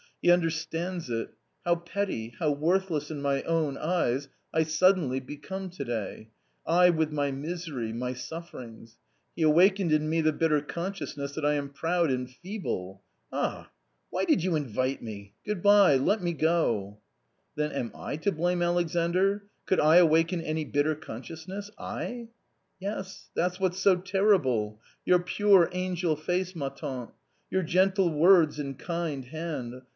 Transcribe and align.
He 0.19 0.31
understands 0.31 1.09
it. 1.09 1.29
How 1.63 1.75
petty, 1.75 2.35
how 2.37 2.51
worthless 2.51 3.09
in 3.09 3.21
my 3.23 3.41
own 3.43 3.75
eyes 3.77 4.29
I 4.53 4.63
suddenly 4.63 5.19
become 5.19 5.71
to 5.71 5.83
day, 5.83 6.29
I 6.65 6.91
with 6.91 7.11
my 7.11 7.31
misery, 7.31 7.91
my 7.93 8.13
sufferings!.... 8.13 8.97
He 9.35 9.41
awakened 9.43 9.91
in 9.91 10.09
me 10.09 10.21
the 10.21 10.33
bitter 10.33 10.61
consciousness 10.61 11.33
that 11.33 11.45
I 11.45 11.53
am 11.53 11.69
proud 11.69 12.11
and 12.11 12.29
feeble. 12.29 13.01
Ah! 13.31 13.71
why 14.11 14.25
did 14.25 14.43
you 14.43 14.55
invite 14.55 15.01
me? 15.01 15.33
Good 15.43 15.61
bye; 15.63 15.95
let 15.97 16.21
me 16.21 16.33
go."" 16.33 16.99
Then 17.55 17.71
am 17.71 17.91
I 17.95 18.15
to 18.17 18.31
blame, 18.31 18.61
Alexandr? 18.61 19.45
Could 19.67 19.79
I 19.79 19.97
awaken 19.97 20.41
any 20.41 20.65
bitter 20.65 20.95
consciousness— 20.95 21.69
I?"" 21.79 22.29
Yes, 22.79 23.29
that's 23.35 23.59
what's 23.59 23.79
so 23.79 23.95
terrible! 23.97 24.79
Your 25.05 25.19
pure 25.19 25.69
angel 25.71 26.15
face, 26.15 26.55
ma 26.55 26.69
tante, 26.69 27.11
your 27.49 27.63
gentle 27.63 28.11
words 28.11 28.57
and 28.59 28.77
kind 28.77 29.25
hand 29.25 29.81